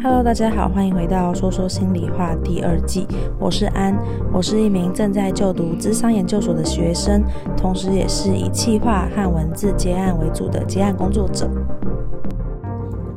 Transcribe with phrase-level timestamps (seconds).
[0.00, 3.04] Hello，大家好，欢迎回到说说心里话第二季。
[3.36, 3.92] 我是安，
[4.32, 7.24] 我是一名正在就读咨商研究所的学生，
[7.56, 11.50] 同时也是以企划和文字接案为主的接案工作者。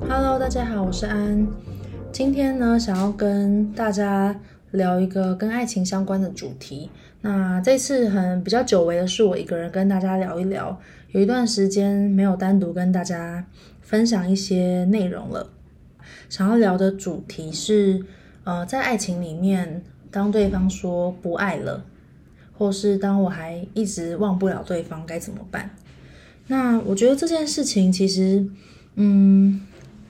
[0.09, 1.47] Hello，大家好，我是安。
[2.11, 4.35] 今天呢，想要跟大家
[4.71, 6.89] 聊一个跟爱情相关的主题。
[7.21, 10.75] 那这次很比较久违的是，我一个人跟大家聊一聊。
[11.11, 13.45] 有一段时间没有单独跟大家
[13.81, 15.45] 分享一些内容了。
[16.31, 18.01] 想要聊的主题是，
[18.45, 21.83] 呃，在爱情里面，当对方说不爱了，
[22.57, 25.69] 或是当我还一直忘不了对方，该怎么办？
[26.47, 28.47] 那我觉得这件事情其实，
[28.95, 29.59] 嗯，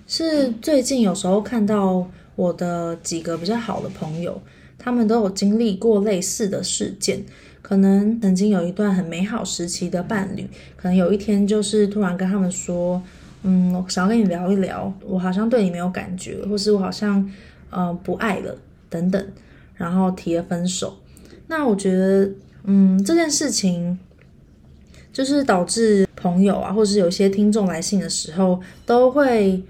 [0.06, 4.40] 是最近有时候看到我的几个比较好的朋友，
[4.78, 7.26] 他们都有经历过类似的事件。
[7.64, 13.02] 可能曾经有一段很美好时期的伴侣，可能有一天就是突然跟他们说。
[13.44, 17.28] 嗯，我想要跟你聊一聊，我好像对你没有感觉，或是我好像
[17.70, 18.56] 呃不爱了
[18.90, 19.28] 等等，
[19.74, 20.98] 然后提了分手。
[21.48, 22.32] 那我觉得，
[22.64, 23.98] 嗯，这件事情
[25.12, 29.62] 就是导致朋友啊，或是有些听众来信的时候，都会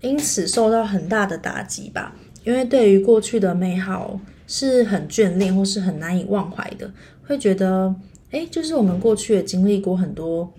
[0.00, 2.14] 因此受到很大的打击吧。
[2.44, 6.90] 因为对于过去的美好是很眷恋，或是很难以忘怀的，
[7.24, 7.94] 会觉得，
[8.30, 10.52] 诶，就是我们过去也经历过很多。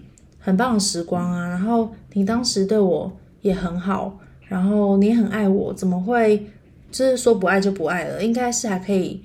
[0.46, 4.20] 很棒的时光啊，然后你当时对我也很好，
[4.50, 6.46] 然后你很爱我，怎么会
[6.92, 8.22] 就是说不爱就不爱了？
[8.22, 9.24] 应该是还可以，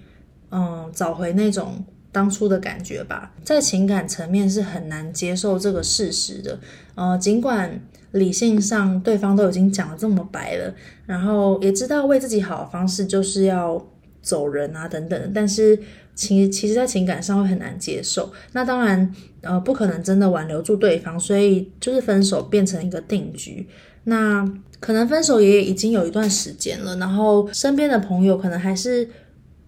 [0.53, 3.33] 嗯，找回那种当初的感觉吧。
[3.43, 6.61] 在情感层面是很难接受这个事实的，
[6.95, 7.81] 呃，尽管
[8.13, 10.73] 理性上对方都已经讲得这么白了，
[11.05, 13.85] 然后也知道为自己好的方式就是要
[14.23, 15.81] 走人啊等等，但是。
[16.19, 18.33] 其其实，在情感上会很难接受。
[18.51, 23.69] 那当然，呃，不可能真的挽留住对方，所以就是分手变成一个定局。
[24.03, 24.45] 那
[24.81, 29.09] 可能分手也已经有一段时间了，然后身边的朋友可能还是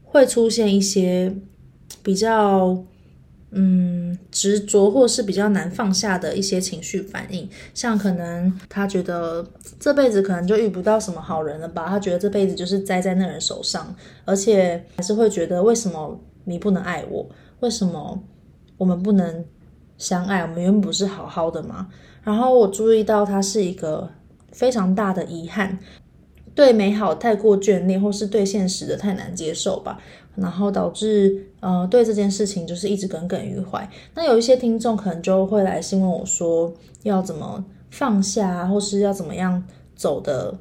[0.03, 1.33] 会出现一些
[2.03, 2.85] 比较
[3.53, 9.47] 嗯执着或是比较难放下的一些情绪反应，像可能他觉得
[9.79, 13.95] 这辈子可能就遇不到什么好人了吧，他觉得这辈子就是栽在那人手上，
[14.25, 16.21] 而且还是会觉得为什么。
[16.51, 17.27] 你不能爱我，
[17.61, 18.21] 为什么
[18.77, 19.45] 我们不能
[19.97, 20.41] 相爱？
[20.43, 21.89] 我们原本不是好好的吗？
[22.23, 24.11] 然后我注意到他是一个
[24.53, 25.79] 非常大的遗憾，
[26.55, 29.99] 对美好太过眷恋，或是对现实的太难接受吧。
[30.37, 33.87] 然后导致呃对这件事情就是一直耿耿于怀。
[34.15, 36.73] 那有一些听众可能就会来信问我说，
[37.03, 39.63] 要怎么放下，或是要怎么样
[39.97, 40.57] 走的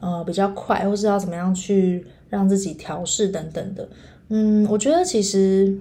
[0.00, 3.86] 呃比较快，或是要怎么样去让自己调试等等的。
[4.30, 5.78] 嗯，我觉得其实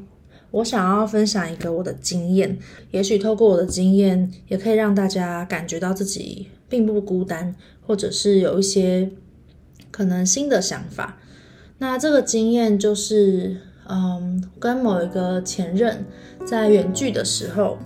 [0.52, 2.58] 我想要分享一个我的经验，
[2.92, 7.54] 也许透过我的经验，也可以让大家感觉到自己并不孤单，
[7.86, 9.10] 或者是有一些
[9.92, 11.18] 可能新的想法。
[11.80, 13.58] 那这个经验就是，
[13.90, 16.06] 嗯，跟某一个前任
[16.46, 17.78] 在远距的时候，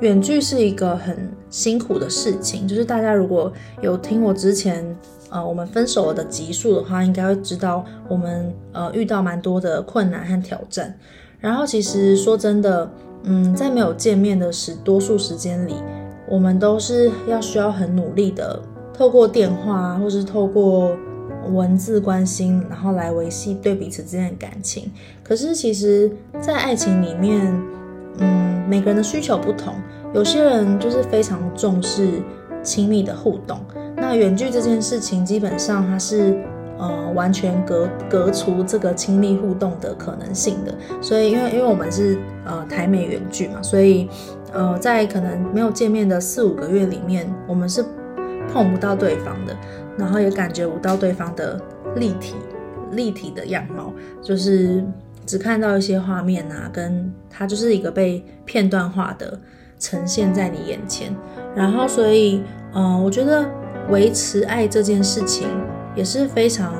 [0.00, 4.96] 远距是一个很辛苦的事情，就是大家如果有听我之前。
[5.32, 10.94] 呃，我们分手了的集数的话，应该会知道我们呃遇到蛮多的困难和挑战。
[11.40, 12.88] 然后其实说真的，
[13.22, 15.74] 嗯，在没有见面的时多数时间里，
[16.28, 18.60] 我们都是要需要很努力的，
[18.92, 20.94] 透过电话或是透过
[21.50, 24.92] 文字关心，然后来维系对彼此之间的感情。
[25.24, 27.40] 可是其实，在爱情里面，
[28.18, 29.74] 嗯，每个人的需求不同，
[30.12, 32.20] 有些人就是非常重视
[32.62, 33.58] 亲密的互动。
[34.02, 36.36] 那远距这件事情，基本上它是
[36.76, 40.74] 呃完全隔隔除这个亲密互动的可能性的。
[41.00, 44.08] 所以，因为因为我们是呃台美远距嘛，所以
[44.52, 47.84] 呃在可能没有见面的四五个月里面，我们是
[48.52, 49.56] 碰不到对方的，
[49.96, 51.60] 然后也感觉不到对方的
[51.94, 52.34] 立体
[52.90, 54.84] 立体的样貌，就是
[55.24, 59.38] 只看到一些画面啊，跟它就是一个被片段化的
[59.78, 61.14] 呈现在你眼前。
[61.54, 62.42] 然后，所以
[62.74, 63.48] 呃我觉得。
[63.90, 65.48] 维持爱这件事情
[65.94, 66.72] 也是非常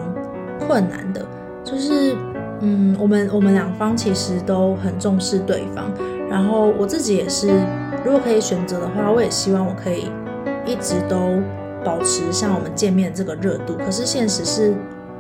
[0.59, 1.25] 困难的，
[1.65, 2.17] 就是，
[2.61, 5.91] 嗯，我们我们两方其实都很重视对方，
[6.31, 7.49] 然后我自己也是，
[8.05, 10.11] 如果可以选择的话，我也希望我可以
[10.65, 11.43] 一直都
[11.85, 14.75] 保持像我们见面这个热度，可是现实是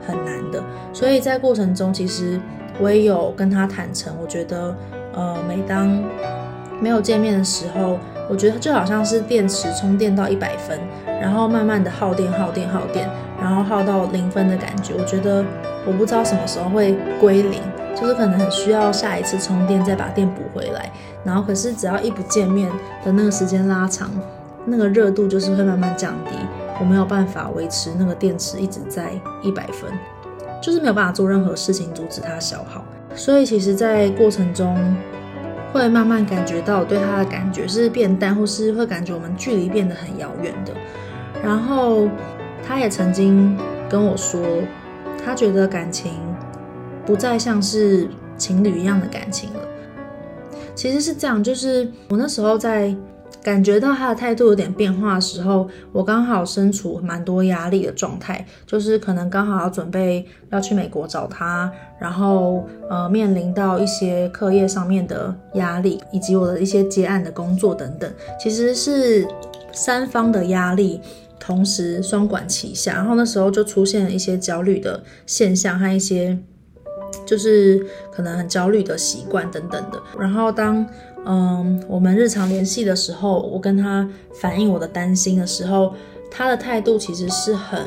[0.06, 0.62] 很难的，
[0.92, 2.40] 所以在过程中，其实
[2.80, 4.74] 我也有跟他坦诚，我觉得，
[5.12, 6.02] 呃，每当
[6.80, 7.98] 没有见面的时候。
[8.32, 10.80] 我觉得就好像是电池充电到一百分，
[11.20, 13.06] 然后慢慢的耗电、耗电、耗电，
[13.38, 14.94] 然后耗到零分的感觉。
[14.98, 15.44] 我觉得
[15.86, 17.60] 我不知道什么时候会归零，
[17.94, 20.90] 就是可能很需要下一次充电再把电补回来。
[21.22, 22.70] 然后可是只要一不见面
[23.04, 24.10] 的那个时间拉长，
[24.64, 26.34] 那个热度就是会慢慢降低。
[26.80, 29.10] 我没有办法维持那个电池一直在
[29.42, 29.92] 一百分，
[30.62, 32.82] 就是没有办法做任何事情阻止它消耗。
[33.14, 34.74] 所以其实，在过程中
[35.72, 40.72] 会慢慢感觉到我对他的感觉是变淡，或是会感觉我们距离变得很遥远的。
[41.42, 42.08] 然后
[42.66, 43.56] 他也曾经
[43.88, 44.40] 跟我说，
[45.24, 46.12] 他觉得感情
[47.06, 49.60] 不再像是情侣一样的感情了。
[50.74, 52.94] 其实是这样，就是我那时候在。
[53.42, 68.08] 感觉到他的态度有点变化的时候，我刚好身处蛮多压力的状态，就是可能刚好要准备要去美国找他，然后呃面临到一些课业上面的压力，以及我的一些接案的工作等等，
[68.38, 69.26] 其实是
[69.72, 71.00] 三方的压力
[71.40, 76.38] 同时双管齐下，然后那时候就出现了一些焦虑的现象和一些
[77.26, 80.86] 就是可能很焦虑的习惯等等的，然后当。
[81.24, 84.08] 嗯，我们日常联系的时候，我跟他
[84.40, 85.94] 反映我的担心的时候，
[86.30, 87.80] 他的态度其实是很，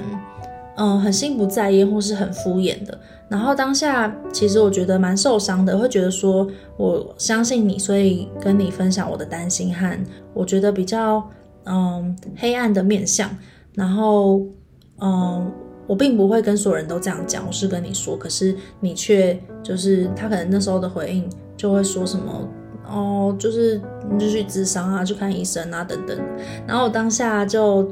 [0.77, 2.97] 嗯，很心不在焉或是很敷衍的。
[3.27, 6.47] 然后当下其实我觉得蛮受伤的，会觉得说
[6.77, 9.99] 我相信你，所以跟你分享我的担心和
[10.33, 11.21] 我觉得比较
[11.65, 13.29] 嗯黑暗的面向。
[13.73, 14.41] 然后
[15.01, 15.51] 嗯，
[15.87, 22.47] 我并不会跟所有人都这样讲，我是跟你说，可是你却就是他可能那时候的回应就会说什么。
[22.87, 26.17] 哦，就是你就去咨商啊，去看医生啊，等等。
[26.67, 27.89] 然后我当下就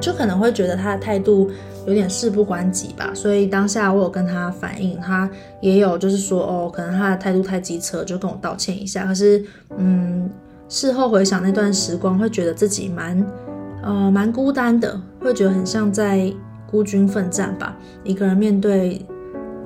[0.00, 1.50] 就可能会觉得他的态度
[1.86, 5.28] 有点事不关己吧，所以当下我有跟他反映，他
[5.60, 9.04] 也有就是说哦，可能他的态度太机车，就跟我道歉一下。
[9.04, 9.44] 可是
[9.76, 10.28] 嗯，
[10.68, 13.26] 事后回想那段时光，会觉得自己蛮
[13.82, 16.32] 呃蛮孤单的，会觉得很像在
[16.70, 19.00] 孤军奋战吧，一个人面对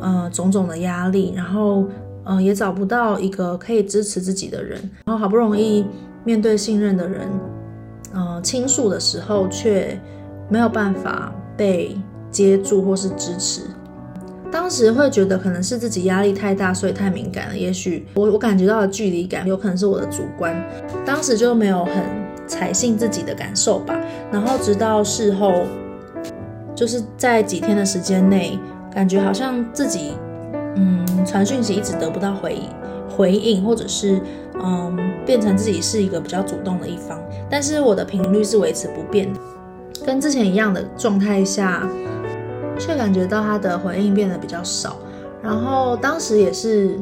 [0.00, 1.84] 呃种种的压力，然后。
[2.24, 5.84] 嗯、也找不到一个可以支持自己的人，然后好不容易
[6.24, 7.28] 面对信任的人，
[8.14, 9.98] 呃，倾诉的时候却
[10.48, 11.96] 没有办法被
[12.30, 13.62] 接住或是支持。
[14.52, 17.56] 当时会觉得可能是自己压力太大，所以太敏感了。
[17.56, 20.54] 也许我我感觉到的距离感，有可能是我的主观。
[21.06, 21.94] 当时就没有很
[22.48, 23.96] 采信自己的感受吧。
[24.32, 25.52] 然后直到事后，
[26.74, 28.58] 就是在几天的时间内，
[28.92, 30.14] 感觉好像自己。
[31.24, 32.60] 传讯息一直得不到回
[33.08, 34.20] 回应，或者是
[34.62, 39.40] 嗯，变成自己是一个比较主动的一方，但是我的频率是维持不变的，
[40.04, 41.88] 跟之前一样的状态下，
[42.78, 44.96] 却感觉到他的回应变得比较少，
[45.42, 46.98] 然后当时也是。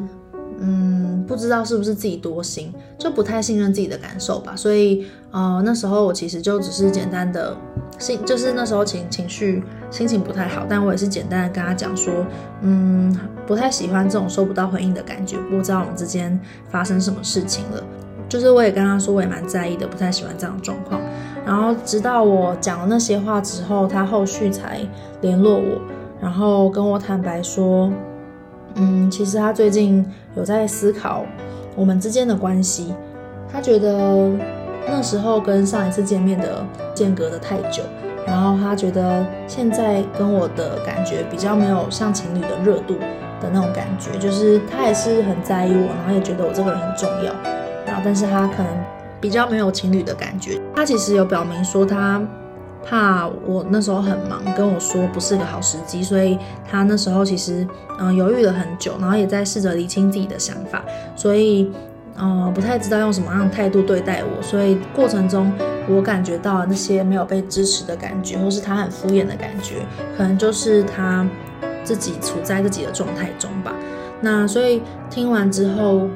[0.61, 4.57] 嗯，不知道是不是自己多心，就不太信任自己的感受吧。
[4.57, 7.55] 所以，呃，那时候我其实就只是简单的
[7.97, 12.13] 心，就是那时候情情绪心情不太好，但我也是简单的跟他讲说，
[12.61, 16.39] 嗯，不太喜欢这种收不到回应的感觉，不知道我们之间
[16.69, 17.83] 发生什么事情了。
[18.27, 21.01] 就是我也跟他说，我也蛮在意的，不太喜欢这样的状况。
[21.45, 24.79] 然后直到我讲了那些话之后，他后续才
[25.21, 25.81] 联络我，
[26.21, 27.91] 然后跟我坦白说。
[28.75, 31.25] 嗯，其实他最近有在思考
[31.75, 32.93] 我们之间的关系，
[33.51, 34.29] 他觉得
[34.91, 37.83] 那时候跟上一次见面的间隔得太久，
[38.25, 42.95] 然后他觉得现在跟我的感觉比较没有像情侣的热度
[43.39, 47.33] 的那种感觉，就是他还是很在意我，然后也觉得我这个人很重要，
[47.85, 48.67] 然后但是他可能
[49.21, 52.21] 比较没有情侣的感觉，他其实有表明说他。
[52.81, 57.67] 怕我那时候很忙，跟我说不是个好时机，所以他那时候其实
[57.99, 60.81] 嗯犹豫了很久，然后也在试着理清自己的想法，
[61.13, 61.69] 所以
[62.19, 65.51] 嗯不太知道用什么样的态度对待我，所以过程中
[65.87, 69.85] 我感觉到那些没有被支持的感觉，或是他很敷衍的感觉，
[70.15, 71.27] 可能就是他
[71.83, 73.73] 自己处在自己的状态中吧。
[74.21, 76.07] 那所以听完之后，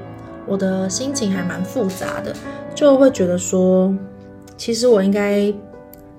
[0.46, 2.36] 我的心情还蛮复杂的，
[2.76, 3.94] 就会觉得说，
[4.58, 5.54] 其实我应该。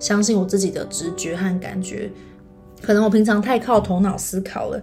[0.01, 2.11] 相信我自己的直觉和感觉，
[2.83, 4.83] 可能我平常太靠头脑思考了。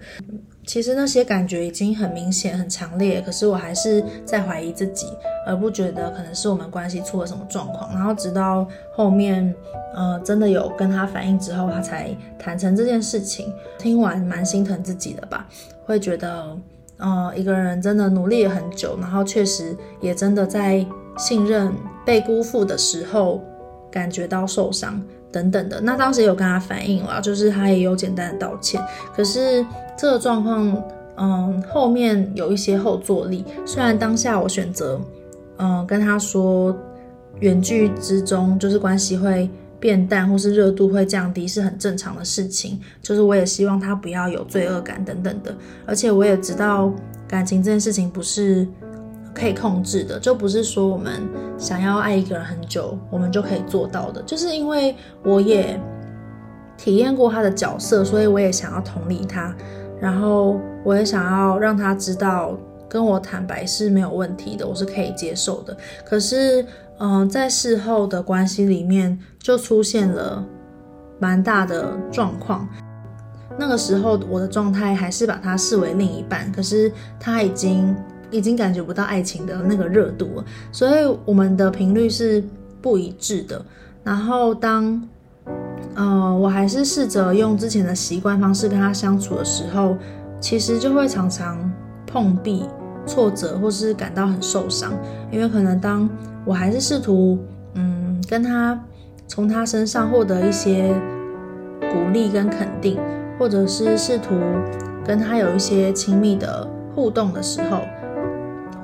[0.65, 5.07] 其实那些感觉已经很明显、很强烈，可是我还是在怀疑自己，
[5.45, 7.93] 而不觉得可能是我们关系出了什么状况。
[7.93, 9.53] 然后直到后面，
[9.95, 13.53] 呃，真的有跟他反映之后，他才坦诚这件事情。
[13.77, 15.47] 听完蛮心疼自己的吧，
[15.85, 16.55] 会觉得，
[16.97, 20.85] 呃，一个人真的努力了很久，然后确实也真的在
[21.17, 21.73] 信任
[22.05, 23.41] 被辜负的时候。
[23.91, 25.03] 感觉到受伤
[25.33, 28.81] 等等的，那当时有跟他反映了，就是他也有简单的道歉。
[29.13, 29.65] 可是
[30.01, 30.83] 这个状况，
[31.15, 33.45] 嗯，后面有一些后坐力。
[33.67, 34.99] 虽然当下我选择，
[35.59, 36.75] 嗯，跟他说，
[37.41, 39.47] 远距之中就是关系会
[39.79, 42.81] 变淡，或是热度会降低，是很正常的事情。
[42.99, 45.55] 就是我也希望他不要有罪恶感等等的。
[45.85, 46.91] 而且我也知道，
[47.27, 48.67] 感情这件事情不是。
[49.33, 51.21] 可以控制的，就不是说我们
[51.57, 54.21] 想要爱一个人很久，我们就可以做到的。
[54.23, 54.93] 就是因为
[55.23, 55.79] 我也
[56.77, 59.55] 体验过他的角色，所以我也想要同理他，
[60.01, 62.57] 然后我也想要让他知道
[62.89, 65.77] 跟我坦白是没有问题的，我是可以接受的。
[66.03, 66.65] 可是，
[66.97, 70.43] 嗯、在事后的关系里面就出现了
[71.19, 72.67] 蛮大的状况。
[73.59, 77.95] 那个时候我的状态还是把他视为另一半，可是他已经
[78.31, 82.43] 已经感觉不到爱情的那个热度了，所以我们的频率是
[82.81, 83.63] 不一致的。
[84.03, 85.07] 然后当
[85.93, 89.97] 呃，我还是试着用之前的习惯方式跟他相处的时候，
[90.39, 91.57] 其实就会常常
[92.07, 92.65] 碰壁、
[93.05, 94.93] 挫折，或是感到很受伤。
[95.29, 96.09] 因为可能当
[96.45, 97.37] 我还是试图
[97.75, 98.79] 嗯跟他
[99.27, 100.95] 从他身上获得一些
[101.79, 102.97] 鼓励跟肯定，
[103.37, 104.33] 或者是试图
[105.05, 107.81] 跟他有一些亲密的互动的时候，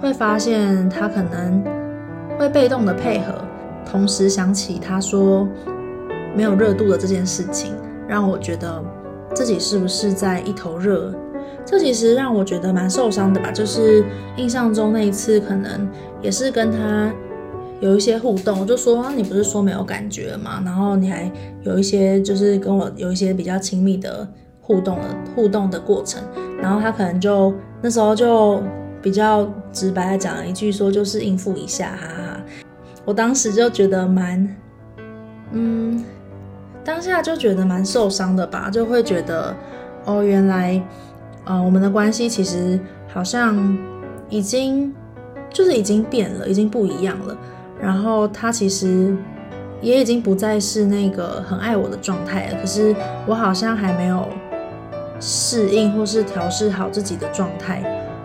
[0.01, 1.63] 会发现他可能
[2.37, 3.33] 会被动的配合，
[3.89, 5.47] 同时想起他说。
[6.37, 7.73] 没有热度的这件事情，
[8.07, 8.83] 让我觉得
[9.33, 11.11] 自己是不是在一头热？
[11.65, 13.49] 这其实让我觉得蛮受伤的吧。
[13.51, 15.89] 就是印象中那一次，可能
[16.21, 17.11] 也是跟他
[17.79, 20.61] 有一些互动，我就说，你不是说没有感觉了吗？
[20.63, 21.31] 然后你还
[21.63, 24.27] 有一些就是跟我有一些比较亲密的
[24.61, 25.03] 互动的
[25.35, 26.21] 互动的过程，
[26.61, 27.51] 然后他可能就
[27.81, 28.61] 那时候就
[29.01, 32.41] 比较直白的讲了一句说，就是应付一下，哈哈。
[33.05, 34.55] 我当时就觉得蛮，
[35.51, 36.03] 嗯。
[36.87, 39.53] 当下就觉得蛮受伤的吧，就会觉得，
[40.05, 40.81] 哦，原来，
[41.43, 42.79] 呃，我们的关系其实
[43.13, 43.77] 好像
[44.29, 44.95] 已经
[45.49, 47.35] 就是已经变了，已经不一样了。
[47.77, 49.13] 然后他其实
[49.81, 52.57] 也已经不再是那个很爱我的状态了。
[52.61, 54.25] 可是我好像还没有
[55.19, 57.83] 适应或是调试好自己的状态，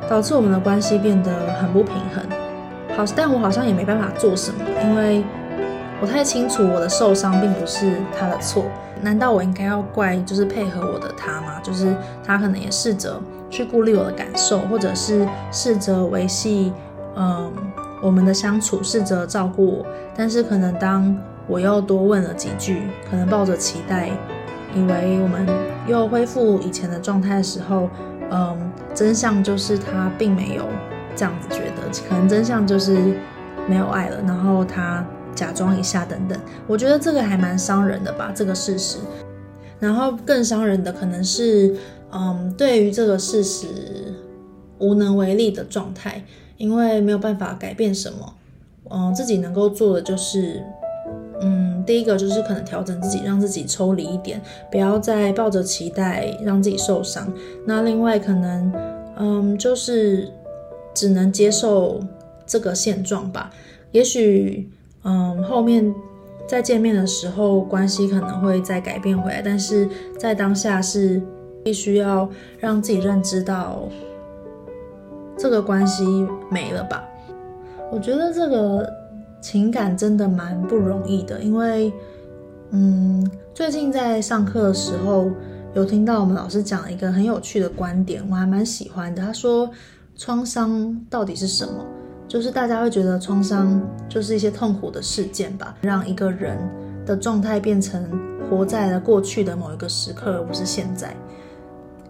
[0.09, 2.25] 导致我们的关系变得很不平衡。
[2.97, 5.25] 好，但我好像也没办法做什么，因为。
[6.03, 8.65] 我太清楚我的受伤并不是他的错，
[9.03, 11.61] 难道我应该要怪就是配合我的他吗？
[11.63, 11.95] 就是
[12.25, 16.73] 他可能也试着去顾虑我的感受，或者是试着维系
[17.15, 17.53] 嗯
[18.03, 19.87] 我们的相处，试着照顾我。
[20.17, 21.17] 但是可能当
[21.47, 24.11] 我又多问了几句，可能抱着期待，
[24.75, 25.47] 以为我们
[25.87, 27.89] 又恢复以前的状态的时候，
[28.33, 30.65] 嗯，真相就是他并没有
[31.15, 33.15] 这样子觉得，可能真相就是
[33.69, 35.07] 没有爱了，然后他。
[35.35, 38.99] 假装一下等等，我觉得这个还蛮伤人的吧，这个事实。
[39.81, 41.75] 然后更伤人的可能是，
[42.13, 43.67] 嗯，对于这个事实
[44.79, 46.25] 无能为力的状态，
[46.57, 48.35] 因为没有办法改变什么。
[48.91, 50.63] 嗯，自己能够做的就是，
[51.41, 57.33] 嗯，第一个就是可能调整自己，让自己抽离一点，不要再抱着期待让自己受伤。
[57.67, 58.73] 那另外可能，
[59.17, 60.31] 嗯，就是
[60.95, 62.01] 只能接受
[62.47, 63.51] 这个现状吧，
[63.91, 64.71] 也许。
[65.05, 65.95] 嗯，后面
[66.47, 71.21] 再见面的时候，关系可能会再改变回来，但是在当下是
[71.65, 72.29] 必须要
[72.59, 73.89] 让自己认知到
[75.37, 76.05] 这个关系
[76.51, 77.03] 没了吧。
[77.91, 78.89] 我觉得这个
[79.41, 81.93] 情感真的蛮不容易的，因为
[82.71, 85.31] 嗯，最近在上课的时候
[85.75, 89.23] 有听到我们老师讲一个很有趣的观点，我还蛮喜欢的。
[89.23, 89.71] 他说，
[90.17, 91.85] 创伤到底是什么？
[92.33, 96.57] 就是大家会觉得创伤就是一些痛苦的事件吧，让一个人
[97.05, 98.03] 的状态变成
[98.49, 101.15] 活在了过去的某一个时刻，而不是现在。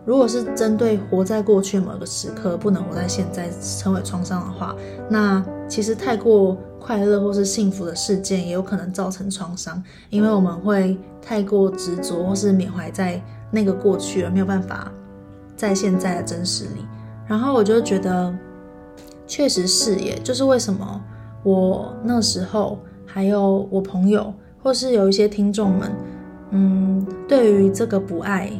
[0.04, 4.76] 如果是针对活在过去某一个时刻，不能活在现在，称为创伤的话，
[5.10, 14.88] 那其实太过快乐或是幸福的事件也有可能造成创伤，因为我们会太过执着或是缅怀在那个过去，而没有办法
[15.56, 16.86] 在现在的真实里。
[17.26, 18.32] 然后我就觉得。
[19.32, 21.00] 确实是耶，就是为什么
[21.42, 24.30] 我那时候还有我朋友，
[24.62, 25.90] 或是有一些听众们，
[26.50, 28.50] 嗯，对于这个不爱，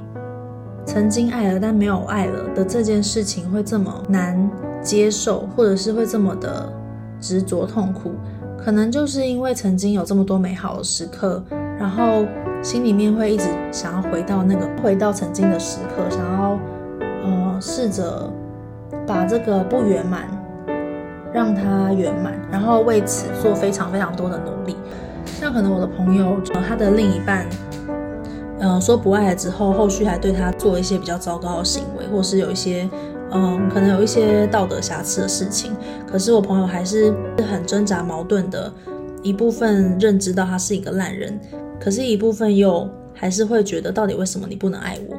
[0.86, 4.50] 曾经爱了但没有爱了的这件事情会这么难
[4.80, 6.72] 接受，或者是会这么的
[7.20, 8.12] 执着痛苦，
[8.56, 11.44] 可能就是因为曾经有这么多美好的时刻，
[11.78, 12.24] 然后
[12.62, 16.58] 心里面会一直想要回到那个，回到曾经的时刻，想要
[17.24, 18.32] 呃试着
[19.06, 20.40] 把这个不圆满。
[21.32, 24.76] 让他圆满，然后为此做非常非常多的努力。
[25.24, 26.36] 像可能我的朋友，
[26.68, 27.46] 他的另一半，
[28.60, 32.88] 嗯、呃，说不爱了之后，后续还对他做一些比较糟糕的行为，或是有一些，
[33.30, 35.72] 嗯，可能有一些道德瑕疵的事情。
[36.06, 37.12] 可是我朋友还是
[37.50, 38.72] 很挣扎矛盾的，
[39.22, 41.40] 一部分认知到他是一个烂人，
[41.80, 45.16] 可是一部分又还是会觉得，到底为什么你不能爱我？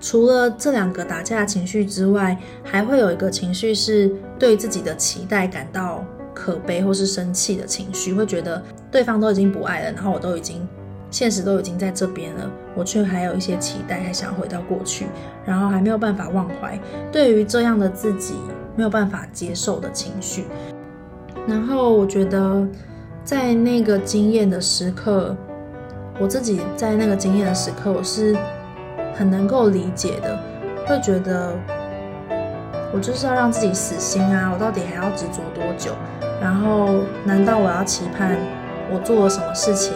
[0.00, 10.66] 除了这两个打架情绪之外，还会有一个情绪是对自己的期待感到可悲或是生气的情绪，会觉得对方都已经不爱了，然后我都已经
[11.10, 15.06] 现实都已经在这边了，我却还有一些期待，还想回到过去，
[15.44, 16.78] 然后还没有办法忘怀。
[17.10, 18.34] 对于这样的自己，
[18.76, 20.44] 没有办法接受的情绪。
[21.46, 22.64] 然后我觉得，
[23.24, 25.34] 在那个经验的时刻，
[26.20, 28.36] 我自己在那个经验的时刻，我是
[29.18, 30.38] 很能够理解的，
[30.86, 31.52] 会觉得
[32.94, 34.50] 我就是要让自己死心啊！
[34.54, 35.90] 我到底还要执着多久？
[36.40, 38.36] 然后，难道我要期盼
[38.92, 39.92] 我做了什么事情？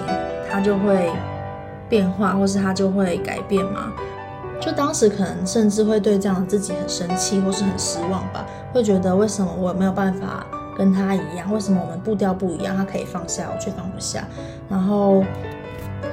[0.51, 1.09] 他就会
[1.89, 3.93] 变化，或是他就会改变吗？
[4.61, 10.45] 就当时可能甚至会对这样的自己很生气，或是很失望吧，会觉得为什么我没有办法
[10.77, 11.53] 跟他一样？
[11.53, 12.77] 为什么我们步调不一样？
[12.77, 14.25] 他可以放下，我却放不下。
[14.69, 15.25] 然后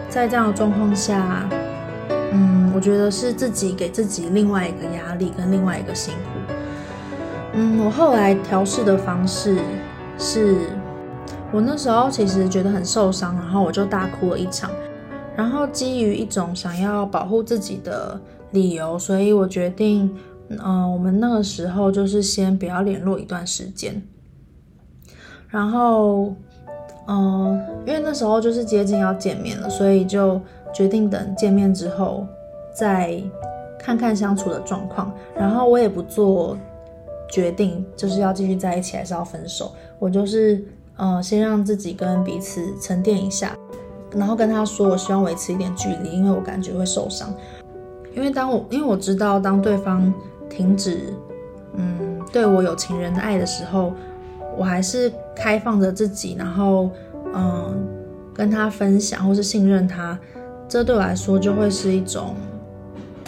[0.10, 1.48] 在这样的状况下，
[2.74, 6.54] 我觉得是自己给自己另外一个压力跟另外一个辛苦。
[7.54, 9.58] 嗯，我后来调试的方式
[10.18, 10.58] 是。
[11.52, 14.70] 我那时候其实觉得很受伤，然后我就大哭了一场。
[15.36, 18.22] 然后基于一种想要保护自己的
[18.52, 20.16] 理由，所以我决定，
[20.50, 24.00] 嗯、我们那个时候就是先不要联络一段时间。
[25.48, 26.36] 然后，
[27.08, 30.40] 嗯、因为那时候就是接近要见面了，所以就
[30.72, 32.28] 决定等见面之后
[32.74, 33.22] 再
[33.80, 35.12] 看看相处的状况。
[35.36, 36.58] 然后我也不做
[37.30, 40.64] 决定，就是要继续在一起还是要分手，我就是。
[41.02, 43.56] 呃，先让自己跟彼此沉淀一下，
[44.12, 47.34] 然后跟他说，我希望维持一点距离，因为我感觉会受伤。
[48.14, 50.14] 因为当我，因为我知道，当对方
[50.50, 51.14] 停止，
[51.76, 53.94] 嗯，对我有情人的爱的时候，
[54.58, 56.90] 我还是开放着自己，然后，
[57.34, 57.88] 嗯，
[58.34, 60.20] 跟他分享或是信任他，
[60.68, 62.36] 这对我来说就会是一种。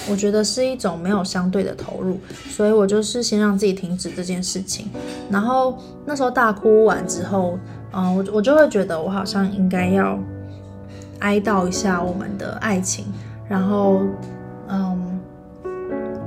[0.10, 2.18] 我觉得是一种没有相对的投入，
[2.50, 4.88] 所以我就是先让自己停止这件事情。
[5.30, 7.58] 然后那时候大哭完之后，
[7.94, 10.18] 嗯，我我就会觉得我好像应该要
[11.20, 13.06] 哀悼一下我们的爱情，
[13.48, 14.02] 然后
[14.68, 15.20] 嗯，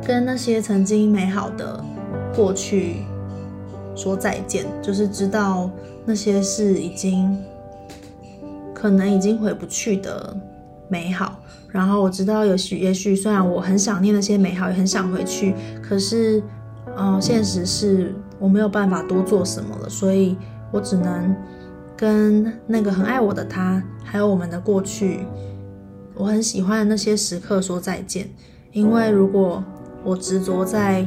[0.07, 1.83] 跟那些曾经美好的
[2.35, 2.99] 过去
[3.97, 5.69] 说再见，就是知道
[6.05, 7.37] 那些是已经
[8.73, 10.37] 可能已经回不去的
[10.89, 11.41] 美好。
[11.75, 16.41] 然后我知道，也许也许，虽然我很想念那些美好，也很想回去，可是，
[16.97, 20.37] 嗯、现实是我没有办法多做什么了，所以
[20.71, 21.35] 我只能
[21.97, 25.27] 跟那个很爱我的他，还有我们的过去，
[26.15, 28.31] 我很喜欢的那些时刻说再见。
[28.71, 29.61] 因为如果
[30.05, 31.05] 我执着在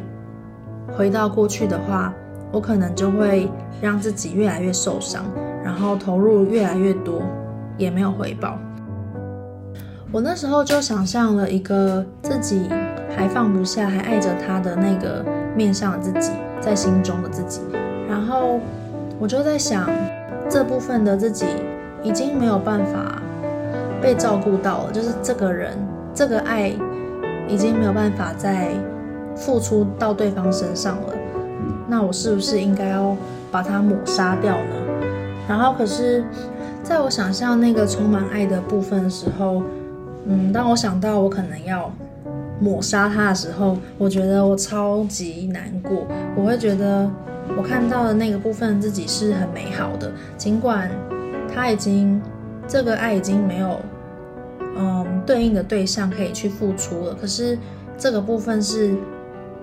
[0.97, 2.13] 回到过去的话，
[2.51, 3.49] 我可能就会
[3.81, 5.23] 让自己越来越受伤，
[5.63, 7.21] 然后投入越来越多，
[7.77, 8.59] 也没有回报。
[10.17, 12.67] 我那时候就想象了一个自己
[13.15, 15.23] 还放不下、还爱着他的那个
[15.55, 17.61] 面向自己，在心中的自己。
[18.09, 18.59] 然后
[19.19, 19.87] 我就在想，
[20.49, 21.45] 这部分的自己
[22.01, 23.21] 已经没有办法
[24.01, 25.77] 被照顾到了，就是这个人、
[26.15, 26.73] 这个爱
[27.47, 28.69] 已经没有办法再
[29.35, 31.13] 付出到对方身上了。
[31.87, 33.15] 那我是不是应该要
[33.51, 34.75] 把它抹杀掉呢？
[35.47, 36.25] 然后，可是
[36.81, 39.61] 在我想象那个充满爱的部分的时候，
[40.27, 41.91] 嗯，当我想到我可能要
[42.59, 46.05] 抹杀他的时候，我觉得我超级难过。
[46.35, 47.09] 我会觉得
[47.55, 50.91] 我看到的那个部分自己是很美好的，尽管
[51.53, 52.21] 他已经
[52.67, 53.79] 这个爱已经没有
[54.75, 57.57] 嗯对应的对象可以去付出了，可是
[57.97, 58.95] 这个部分是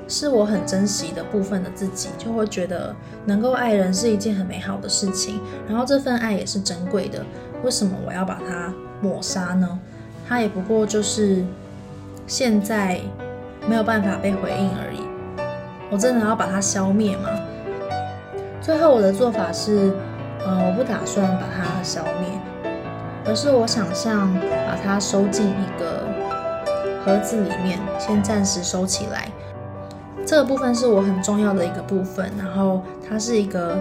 [0.08, 2.94] 是我很珍惜的部分的自己，就会觉得
[3.26, 7.24] 能够爱人是一件很美好的事情，然后这份爱也是珍贵的。
[7.62, 9.78] 为什么我要把它抹杀呢？
[10.28, 11.44] 他也不过就是
[12.26, 13.00] 现在
[13.68, 15.00] 没有办法被回应而已。
[15.90, 17.28] 我真的要把它消灭吗？
[18.60, 19.92] 最后我的做法是，
[20.44, 22.28] 呃，我不打算把它消灭，
[23.26, 24.32] 而是我想象
[24.66, 26.02] 把它收进一个
[27.04, 29.28] 盒子里面，先暂时收起来。
[30.26, 33.76] 这个部分是我很重要的一个部分，然后它是一个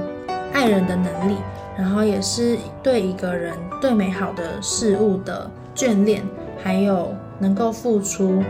[0.52, 1.38] 爱人的能力，
[1.78, 5.50] 然后也是对一个人对美好的事物的。
[5.76, 6.24] 眷恋，
[6.64, 8.44] 还有能够付出、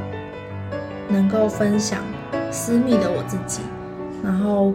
[1.10, 2.02] 能够分享
[2.52, 3.62] 私密的我自己，
[4.24, 4.74] 然后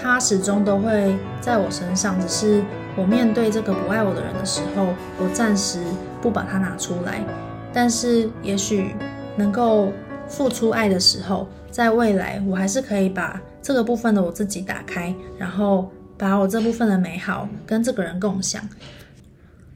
[0.00, 2.20] 他始终都会在我身上。
[2.20, 2.64] 只是
[2.96, 4.86] 我面对这个不爱我的人的时候，
[5.18, 5.80] 我暂时
[6.20, 7.24] 不把它拿出来。
[7.72, 8.94] 但是也许
[9.36, 9.92] 能够
[10.26, 18.62] 付出爱的时候，在未来我还是可以把这个部分的我自己打开，然后把我这部分的美好跟这个人共享。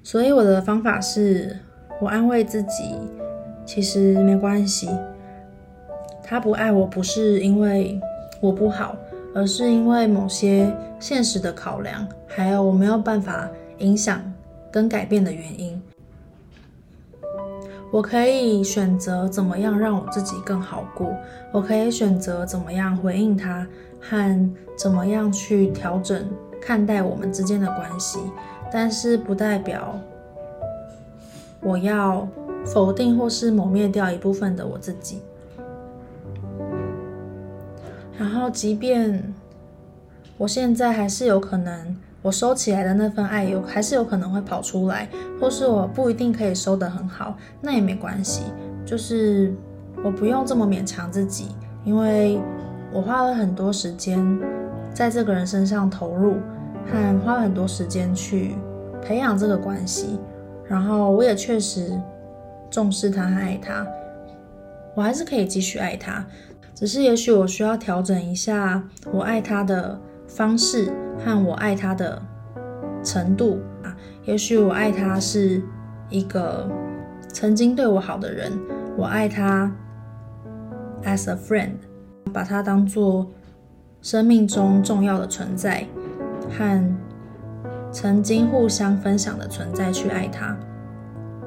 [0.04, 1.56] 所以我的方法是，
[1.98, 2.94] 我安慰自己，
[3.64, 4.86] 其实没关系。
[6.22, 7.98] 他不爱我，不是因为
[8.38, 8.94] 我不好，
[9.34, 14.20] 而是因为某些现实的考量，还有我没有办法影响
[14.70, 15.82] 跟改变的原因。
[17.90, 21.16] 我可以选择怎么样让我自己更好过，
[21.50, 23.66] 我可以选择怎么样回应他，
[24.02, 26.28] 和怎么样去调整
[26.60, 28.18] 看待我们之间的关系。
[28.76, 29.96] 但是不代表
[31.60, 32.26] 我要
[32.66, 35.22] 否定或是抹灭掉一部分的我自己。
[38.18, 39.32] 然后，即便
[40.36, 41.96] 我现在还是有可能。
[42.20, 45.06] 我收起来的那份爱有还是有可能会跑出来，
[45.38, 48.44] 或是我不一定可以收得很好，那也没关系。
[48.84, 49.54] 就是
[50.02, 52.40] 我不用这么勉强自己，因为
[52.92, 54.18] 我花了很多时间
[54.92, 56.38] 在这个人身上投入，
[56.90, 58.54] 和花很多时间去
[59.02, 60.18] 培养这个关系，
[60.66, 62.00] 然后我也确实
[62.70, 63.86] 重视他和爱他，
[64.94, 66.24] 我还是可以继续爱他，
[66.74, 70.92] 只是也许我需要调整一下我爱他的方式。
[71.24, 72.20] 和我爱他的
[73.04, 75.62] 程度啊，也许我爱他是
[76.10, 76.68] 一个
[77.28, 78.52] 曾经对我好的人，
[78.96, 79.72] 我爱他
[81.04, 81.76] as a friend，
[82.32, 83.30] 把他当做
[84.02, 85.86] 生命中重要的存在
[86.50, 86.96] 和
[87.92, 90.56] 曾经互相分享的存在去爱他，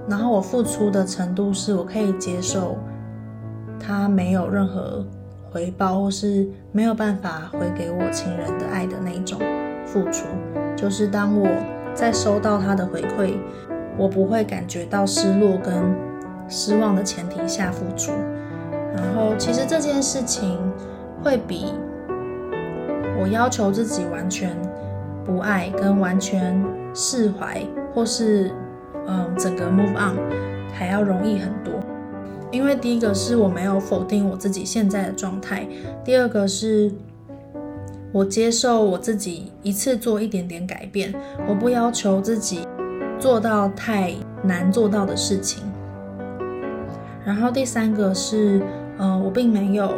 [0.07, 2.77] 然后我付出的程度是我可以接受
[3.79, 5.05] 他没有任何
[5.51, 9.39] 回报或是没有办法回给我情人的爱的那一种。
[9.89, 10.25] 付出，
[10.75, 11.47] 就是当我
[11.93, 13.36] 在收到他的回馈，
[13.97, 15.73] 我不会感觉到失落跟
[16.49, 18.12] 失望的前提下付出。
[18.93, 20.60] 然后，其实这件事情
[21.23, 21.73] 会比
[23.17, 24.49] 我要求自己完全
[25.27, 26.59] 不爱跟完全
[26.95, 27.61] 释怀，
[27.93, 28.51] 或是
[29.05, 30.17] 嗯整个 move on
[30.73, 31.73] 还要容易很多。
[32.49, 35.67] 因为第一个是我没有否定我自己现在的状态，
[36.03, 36.91] 第二个是。
[38.13, 41.13] 我接受我自己一次做一点点改变，
[41.45, 42.65] 我不要求自己
[43.19, 45.61] 做到太难做到的事情。
[47.25, 48.61] 然后第三个是，
[48.97, 49.93] 呃，我并没有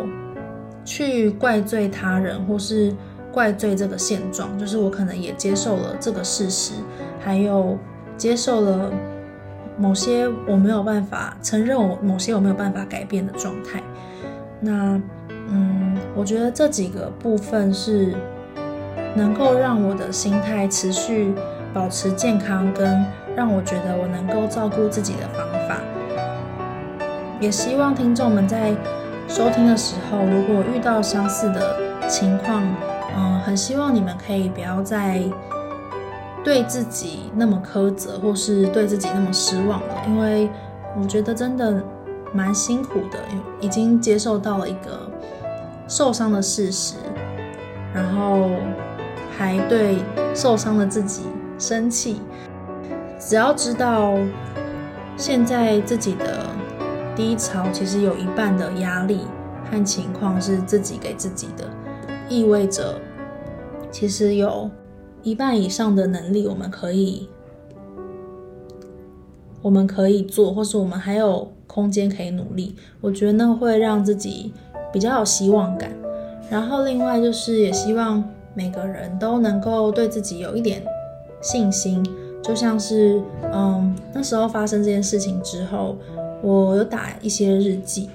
[0.84, 2.92] 去怪罪他人或是
[3.32, 6.74] 怪罪这个现状，就是我可能也接受了这个事实，
[7.20, 7.78] 还有
[8.18, 8.92] 接受了
[9.78, 13.82] 某些我没有办法承认我某些我没有办法改变的状态。
[14.60, 15.02] 那。
[15.52, 18.14] 嗯，我觉得这几个部分是
[19.16, 21.34] 能够让我的心态持续
[21.74, 23.04] 保持健康，跟
[23.36, 25.82] 让我觉得我能够照顾自己的方法。
[27.40, 28.76] 也希望听众们在
[29.28, 31.76] 收听的时候，如果遇到相似的
[32.08, 32.62] 情况，
[33.20, 35.22] 嗯，很希望你们可以不要再
[36.44, 40.50] 对自己那么苛责，或是对自己那么失望了，因为
[41.00, 41.84] 我觉得真的
[42.34, 43.20] 蛮辛苦的，
[43.60, 45.10] 已经接受到了一个。
[45.92, 46.98] 受伤的事实，
[47.92, 48.52] 然后
[49.36, 49.98] 还对
[50.36, 51.24] 受伤的自己
[51.58, 52.22] 生气。
[53.18, 54.14] 只要知道
[55.18, 56.46] 现在自己的
[57.16, 59.22] 低潮，其实有一半的压力
[59.72, 61.68] 和情况是自己给自己的，
[62.30, 62.94] 意味着
[63.92, 64.70] 其实有
[65.24, 67.28] 一半以上的能力，我们可以，
[69.62, 72.76] 我们可以做，或是我们还有空间可以努力。
[73.02, 74.54] 我觉得那会让自己。
[74.92, 75.96] 比较有希望感，
[76.50, 78.24] 然后另外就是也希望
[78.56, 80.82] 每个人都能够对自己有一点
[81.44, 82.04] 信心，
[82.42, 83.22] 就像是
[83.54, 85.96] 嗯那时候发生这件事情之后，
[86.42, 88.10] 我有打一些日记，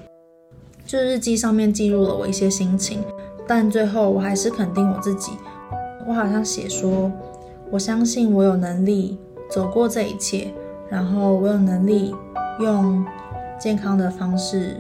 [0.84, 2.98] 就日记上面记录了我一些心情，
[3.46, 5.30] 但最后我还是肯定我自己，
[6.06, 7.10] 我好像写说，
[7.70, 9.18] 我相信我有能力
[9.50, 10.52] 走过这一切，
[10.88, 12.14] 然后我有能力
[12.60, 13.04] 用
[13.58, 14.76] 健康的方式。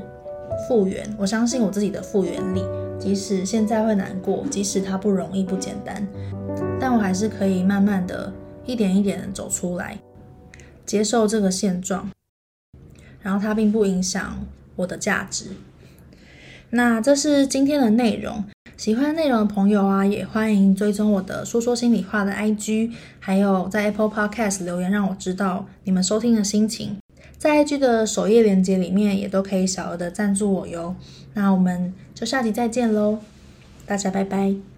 [0.68, 2.62] 复原，我相信我自己的复原力，
[2.96, 6.06] 即使现在会难过，即使它不容易、不简单，
[6.78, 8.32] 但我还是可以慢慢的
[8.64, 9.98] 一点一点的走出来，
[10.86, 12.08] 接受这个现状，
[13.20, 15.46] 然后它并不影响我的价值。
[16.70, 18.44] 那这是今天的内容，
[18.76, 26.96] 喜欢内容的朋友啊，也欢迎追踪我的说说心里话的 IG，还有在 Apple Podcast 留言，让我知道你们收听的心情。
[27.38, 30.96] 在 IG 的首页链接里面也都可以小额的赞助我哟。
[31.34, 33.18] 那我们就下集再见喽，
[33.86, 34.73] 大家拜拜。